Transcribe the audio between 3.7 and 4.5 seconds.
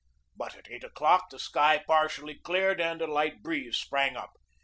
sprang up.